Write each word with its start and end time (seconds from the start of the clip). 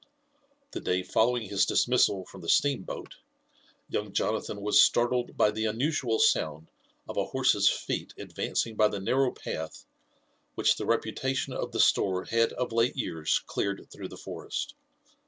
The 0.71 0.79
day 0.79 1.03
following 1.03 1.43
his 1.47 1.67
dismissal 1.67 2.25
from 2.25 2.41
the 2.41 2.49
steam 2.49 2.81
boat, 2.81 3.17
young 3.87 4.13
Jonathan 4.13 4.59
was 4.59 4.81
startled 4.81 5.37
by 5.37 5.51
the 5.51 5.67
unusual 5.67 6.17
sound 6.17 6.71
of 7.07 7.17
a 7.17 7.25
horse's 7.25 7.69
feet 7.69 8.11
advancing 8.17 8.75
by 8.75 8.87
the 8.87 8.99
narrow 8.99 9.31
path 9.31 9.85
which 10.55 10.75
the 10.77 10.87
reputation 10.87 11.53
of 11.53 11.71
the 11.71 11.79
store 11.79 12.23
had 12.23 12.51
of 12.53 12.71
late 12.71 12.97
years 12.97 13.43
cleared 13.45 13.91
through 13.91 14.07
the 14.07 14.17
forest. 14.17 14.73